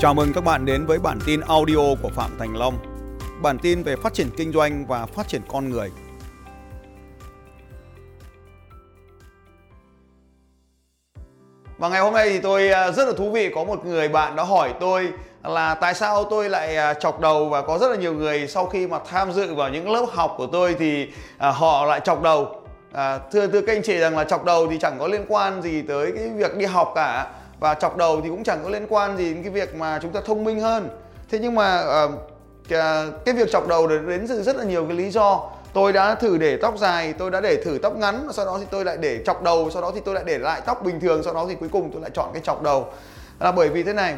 [0.00, 2.78] Chào mừng các bạn đến với bản tin audio của Phạm Thành Long.
[3.42, 5.90] Bản tin về phát triển kinh doanh và phát triển con người.
[11.78, 14.36] Và ngày hôm nay thì tôi à, rất là thú vị có một người bạn
[14.36, 15.08] đã hỏi tôi
[15.42, 18.66] là tại sao tôi lại à, chọc đầu và có rất là nhiều người sau
[18.66, 21.08] khi mà tham dự vào những lớp học của tôi thì
[21.38, 22.62] à, họ lại chọc đầu.
[22.92, 25.62] À, thưa thưa các anh chị rằng là chọc đầu thì chẳng có liên quan
[25.62, 27.26] gì tới cái việc đi học cả
[27.60, 30.12] và chọc đầu thì cũng chẳng có liên quan gì đến cái việc mà chúng
[30.12, 30.88] ta thông minh hơn.
[31.30, 32.10] Thế nhưng mà uh,
[33.24, 35.50] cái việc chọc đầu đến từ rất là nhiều cái lý do.
[35.72, 38.66] Tôi đã thử để tóc dài tôi đã để thử tóc ngắn sau đó thì
[38.70, 41.22] tôi lại để chọc đầu sau đó thì tôi lại để lại tóc bình thường
[41.22, 42.86] sau đó thì cuối cùng tôi lại chọn cái chọc đầu.
[43.40, 44.14] Là bởi vì thế này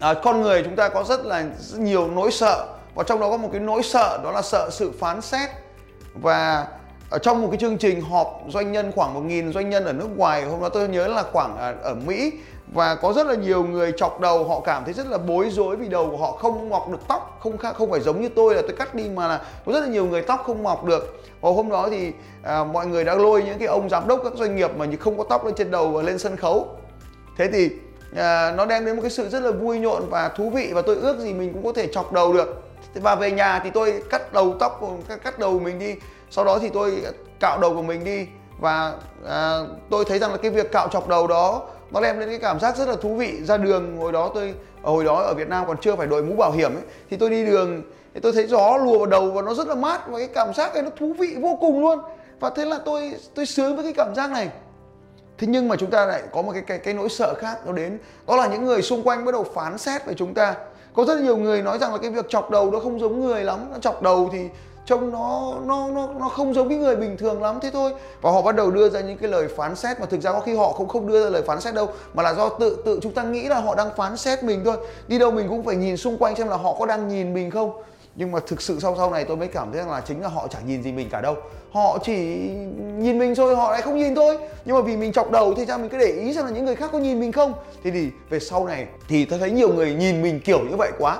[0.00, 2.66] à, con người chúng ta có rất là rất nhiều nỗi sợ.
[2.94, 5.50] Và trong đó có một cái nỗi sợ đó là sợ sự phán xét.
[6.14, 6.66] Và
[7.12, 10.08] ở trong một cái chương trình họp doanh nhân khoảng 1.000 doanh nhân ở nước
[10.16, 12.32] ngoài hôm đó tôi nhớ là khoảng ở, ở Mỹ
[12.74, 15.76] và có rất là nhiều người chọc đầu họ cảm thấy rất là bối rối
[15.76, 18.62] vì đầu của họ không mọc được tóc không không phải giống như tôi là
[18.62, 21.22] tôi cắt đi mà là có rất là nhiều người tóc không mọc được.
[21.40, 24.32] Và hôm đó thì à, mọi người đã lôi những cái ông giám đốc các
[24.36, 26.68] doanh nghiệp mà không có tóc lên trên đầu và lên sân khấu.
[27.38, 27.70] Thế thì
[28.16, 30.82] à, nó đem đến một cái sự rất là vui nhộn và thú vị và
[30.82, 32.62] tôi ước gì mình cũng có thể chọc đầu được.
[32.94, 34.80] Và về nhà thì tôi cắt đầu tóc
[35.24, 35.94] cắt đầu mình đi
[36.34, 37.02] sau đó thì tôi
[37.40, 38.26] cạo đầu của mình đi
[38.60, 38.94] và
[39.28, 39.58] à,
[39.90, 42.60] tôi thấy rằng là cái việc cạo chọc đầu đó nó đem đến cái cảm
[42.60, 43.44] giác rất là thú vị.
[43.44, 46.36] Ra đường hồi đó tôi hồi đó ở Việt Nam còn chưa phải đội mũ
[46.36, 47.82] bảo hiểm ấy thì tôi đi đường
[48.14, 50.54] thì tôi thấy gió lùa vào đầu và nó rất là mát và cái cảm
[50.54, 51.98] giác này nó thú vị vô cùng luôn.
[52.40, 54.50] Và thế là tôi tôi sướng với cái cảm giác này.
[55.38, 57.72] Thế nhưng mà chúng ta lại có một cái cái cái nỗi sợ khác nó
[57.72, 57.98] đến.
[58.26, 60.54] Đó là những người xung quanh bắt đầu phán xét về chúng ta.
[60.94, 63.44] Có rất nhiều người nói rằng là cái việc chọc đầu nó không giống người
[63.44, 63.58] lắm.
[63.72, 64.48] Nó chọc đầu thì
[64.86, 67.58] trông nó nó nó nó không giống cái người bình thường lắm.
[67.62, 67.92] Thế thôi.
[68.20, 70.40] Và họ bắt đầu đưa ra những cái lời phán xét mà thực ra có
[70.40, 72.98] khi họ cũng không đưa ra lời phán xét đâu, mà là do tự tự
[73.02, 74.76] chúng ta nghĩ là họ đang phán xét mình thôi.
[75.08, 77.50] Đi đâu mình cũng phải nhìn xung quanh xem là họ có đang nhìn mình
[77.50, 77.82] không.
[78.16, 80.28] Nhưng mà thực sự sau sau này tôi mới cảm thấy rằng là chính là
[80.28, 81.36] họ chẳng nhìn gì mình cả đâu.
[81.72, 82.14] Họ chỉ
[82.98, 85.64] nhìn mình thôi, họ lại không nhìn thôi nhưng mà vì mình chọc đầu thì
[85.64, 87.52] ra mình cứ để ý xem là những người khác có nhìn mình không?
[87.84, 90.90] Thì thì về sau này thì tôi thấy nhiều người nhìn mình kiểu như vậy
[90.98, 91.18] quá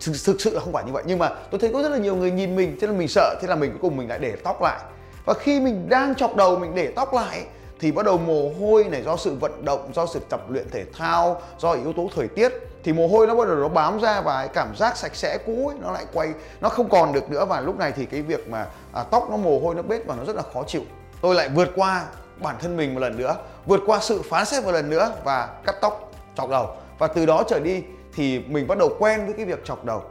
[0.00, 1.02] thực, thực sự là không phải như vậy.
[1.06, 3.38] Nhưng mà tôi thấy có rất là nhiều người nhìn mình thế là mình sợ
[3.42, 4.80] thế là mình cuối cùng mình lại để tóc lại.
[5.24, 7.44] Và khi mình đang chọc đầu mình để tóc lại
[7.80, 10.84] thì bắt đầu mồ hôi này do sự vận động do sự tập luyện thể
[10.98, 12.52] thao do yếu tố thời tiết
[12.84, 15.38] thì mồ hôi nó bắt đầu nó bám ra và cái cảm giác sạch sẽ
[15.46, 17.44] cũ ấy, nó lại quay nó không còn được nữa.
[17.44, 20.14] Và lúc này thì cái việc mà à, tóc nó mồ hôi nó bết và
[20.16, 20.82] nó rất là khó chịu.
[21.20, 22.04] Tôi lại vượt qua
[22.42, 25.48] bản thân mình một lần nữa vượt qua sự phán xét một lần nữa và
[25.66, 26.68] cắt tóc chọc đầu.
[26.98, 27.82] Và từ đó trở đi
[28.16, 30.02] thì mình bắt đầu quen với cái việc chọc đầu.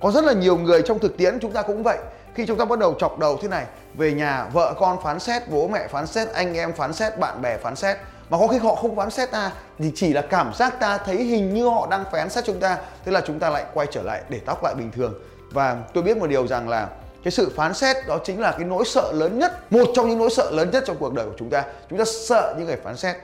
[0.00, 1.98] Có rất là nhiều người trong thực tiễn chúng ta cũng vậy.
[2.34, 5.42] Khi chúng ta bắt đầu chọc đầu thế này, về nhà vợ con phán xét,
[5.50, 7.96] bố mẹ phán xét, anh em phán xét, bạn bè phán xét.
[8.30, 11.16] Mà có khi họ không phán xét ta, thì chỉ là cảm giác ta thấy
[11.16, 14.02] hình như họ đang phán xét chúng ta, thế là chúng ta lại quay trở
[14.02, 15.14] lại để tóc lại bình thường.
[15.50, 16.88] Và tôi biết một điều rằng là
[17.24, 20.18] cái sự phán xét đó chính là cái nỗi sợ lớn nhất, một trong những
[20.18, 21.64] nỗi sợ lớn nhất trong cuộc đời của chúng ta.
[21.90, 23.16] Chúng ta sợ những người phán xét.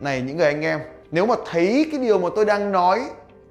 [0.00, 0.80] Này, những người anh em,
[1.10, 3.00] nếu mà thấy cái điều mà tôi đang nói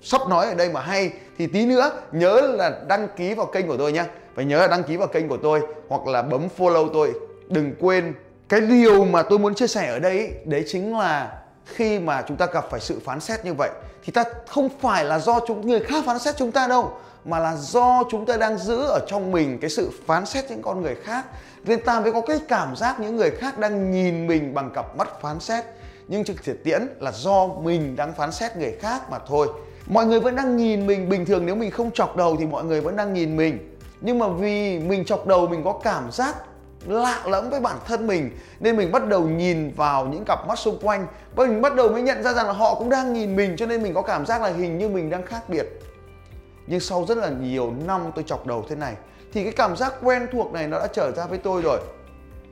[0.01, 3.67] sắp nói ở đây mà hay, thì tí nữa nhớ là đăng ký vào kênh
[3.67, 4.05] của tôi nhé
[4.35, 7.13] phải nhớ là đăng ký vào kênh của tôi hoặc là bấm follow tôi.
[7.47, 8.13] Đừng quên,
[8.49, 12.37] cái điều mà tôi muốn chia sẻ ở đây, đấy chính là khi mà chúng
[12.37, 13.69] ta gặp phải sự phán xét như vậy,
[14.03, 16.91] thì ta không phải là do chúng, người khác phán xét chúng ta đâu,
[17.25, 20.61] mà là do chúng ta đang giữ ở trong mình cái sự phán xét những
[20.61, 21.25] con người khác.
[21.63, 24.97] Nên ta mới có cái cảm giác những người khác đang nhìn mình bằng cặp
[24.97, 25.65] mắt phán xét.
[26.07, 29.47] Nhưng thực tiễn là do mình đang phán xét người khác mà thôi
[29.89, 31.09] mọi người vẫn đang nhìn mình.
[31.09, 33.75] Bình thường nếu mình không chọc đầu thì mọi người vẫn đang nhìn mình.
[34.01, 36.35] Nhưng mà vì mình chọc đầu, mình có cảm giác
[36.85, 40.59] lạ lẫm với bản thân mình, nên mình bắt đầu nhìn vào những cặp mắt
[40.59, 41.07] xung quanh.
[41.35, 43.65] Và mình bắt đầu mới nhận ra rằng là họ cũng đang nhìn mình, cho
[43.65, 45.67] nên mình có cảm giác là hình như mình đang khác biệt.
[46.67, 48.93] Nhưng sau rất là nhiều năm tôi chọc đầu thế này,
[49.33, 51.79] thì cái cảm giác quen thuộc này nó đã trở ra với tôi rồi.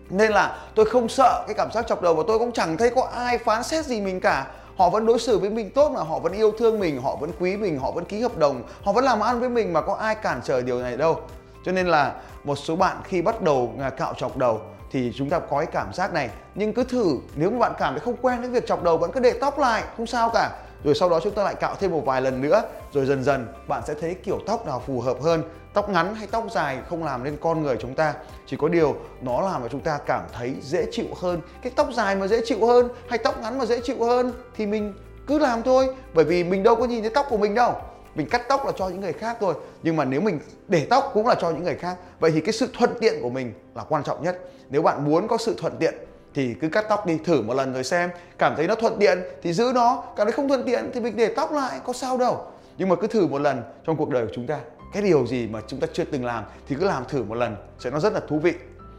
[0.10, 2.90] Nên là tôi không sợ cái cảm giác chọc đầu và tôi cũng chẳng thấy
[2.90, 4.48] có ai phán xét gì mình cả
[4.78, 7.32] họ vẫn đối xử với mình tốt mà họ vẫn yêu thương mình, họ vẫn
[7.40, 9.94] quý mình, họ vẫn ký hợp đồng, họ vẫn làm ăn với mình mà có
[9.94, 11.20] ai cản trở điều này đâu.
[11.66, 12.14] Cho nên là
[12.44, 15.66] một số bạn khi bắt đầu à, cạo chọc đầu thì chúng ta có cái
[15.66, 16.30] cảm giác này.
[16.56, 19.12] Nhưng cứ thử, nếu mà bạn cảm thấy không quen với việc chọc đầu vẫn
[19.12, 20.50] cứ để tóc lại, không sao cả
[20.88, 22.62] rồi sau đó chúng ta lại cạo thêm một vài lần nữa,
[22.94, 25.44] rồi dần dần bạn sẽ thấy kiểu tóc nào phù hợp hơn.
[25.74, 28.14] Tóc ngắn hay tóc dài không làm nên con người chúng ta.
[28.46, 31.42] Chỉ có điều nó làm cho chúng ta cảm thấy dễ chịu hơn.
[31.62, 34.66] Cái tóc dài mà dễ chịu hơn hay tóc ngắn mà dễ chịu hơn thì
[34.66, 34.94] mình
[35.28, 35.88] cứ làm thôi.
[36.14, 37.76] Bởi vì mình đâu có nhìn thấy tóc của mình đâu.
[38.16, 39.54] Mình cắt tóc là cho những người khác thôi.
[39.84, 41.96] Nhưng mà nếu mình để tóc cũng là cho những người khác.
[42.20, 44.40] Vậy thì cái sự thuận tiện của mình là quan trọng nhất.
[44.70, 45.94] Nếu bạn muốn có sự thuận tiện
[46.38, 48.10] thì cứ cắt tóc đi, thử một lần rồi xem.
[48.38, 50.04] Cảm thấy nó thuận tiện thì giữ nó.
[50.16, 52.46] Cảm thấy không thuận tiện thì mình để tóc lại, có sao đâu.
[52.78, 54.60] Nhưng mà cứ thử một lần trong cuộc đời của chúng ta.
[54.94, 57.56] Cái điều gì mà chúng ta chưa từng làm thì cứ làm thử một lần,
[57.80, 58.54] sẽ nó rất là thú vị.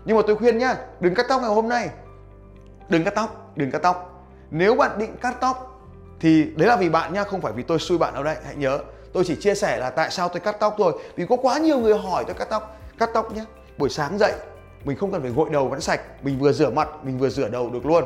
[0.05, 1.89] Nhưng mà tôi khuyên nhá, đừng cắt tóc ngày hôm nay.
[2.89, 4.27] Đừng cắt tóc, đừng cắt tóc.
[4.51, 5.83] Nếu bạn định cắt tóc
[6.21, 8.57] thì đấy là vì bạn nhá, không phải vì tôi xui bạn đâu đấy, hãy
[8.57, 8.79] nhớ.
[9.13, 10.93] Tôi chỉ chia sẻ là tại sao tôi cắt tóc thôi.
[11.17, 13.45] Vì có quá nhiều người hỏi tôi cắt tóc cắt tóc nhé
[13.79, 14.33] buổi sáng dậy
[14.85, 17.49] mình không cần phải gội đầu vẫn sạch, mình vừa rửa mặt, mình vừa rửa
[17.49, 18.05] đầu được luôn.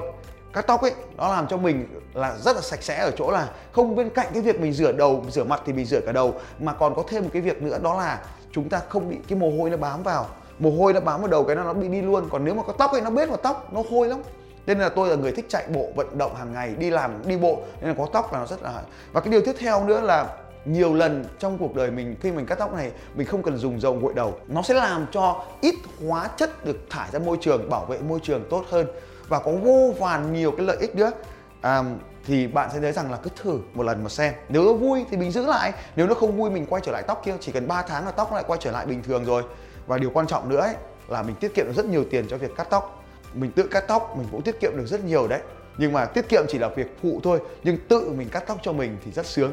[0.52, 3.48] Cắt tóc ấy, nó làm cho mình là rất là sạch sẽ ở chỗ là
[3.72, 6.34] không bên cạnh cái việc mình rửa đầu rửa mặt thì mình rửa cả đầu,
[6.60, 8.20] mà còn có thêm một cái việc nữa đó là
[8.52, 10.26] chúng ta không bị cái mồ hôi nó bám vào.
[10.58, 12.28] Mồ hôi nó bám vào đầu cái nó nó bị đi luôn.
[12.30, 14.22] Còn nếu mà có tóc ấy, nó bết vào tóc, nó hôi lắm.
[14.66, 17.36] Nên là tôi là người thích chạy bộ, vận động hàng ngày, đi làm, đi
[17.36, 17.60] bộ.
[17.80, 18.82] Nên là có tóc là nó rất là
[19.12, 22.46] và cái điều tiếp theo nữa là nhiều lần trong cuộc đời mình khi mình
[22.46, 24.38] cắt tóc này mình không cần dùng dầu gội đầu.
[24.48, 25.74] Nó sẽ làm cho ít
[26.08, 28.86] hóa chất được thải ra môi trường bảo vệ môi trường tốt hơn.
[29.28, 31.10] Và có vô vàn nhiều cái lợi ích nữa.
[31.60, 31.82] À,
[32.26, 34.34] thì bạn sẽ thấy rằng là cứ thử một lần mà xem.
[34.48, 35.72] Nếu nó vui thì mình giữ lại.
[35.96, 37.34] Nếu nó không vui mình quay trở lại tóc kia.
[37.40, 39.42] Chỉ cần 3 tháng là tóc lại quay trở lại bình thường rồi.
[39.86, 40.74] Và điều quan trọng nữa ấy,
[41.08, 43.04] là mình tiết kiệm được rất nhiều tiền cho việc cắt tóc.
[43.34, 45.40] Mình tự cắt tóc mình cũng tiết kiệm được rất nhiều đấy.
[45.78, 47.40] Nhưng mà tiết kiệm chỉ là việc phụ thôi.
[47.64, 49.52] Nhưng tự mình cắt tóc cho mình thì rất sướng.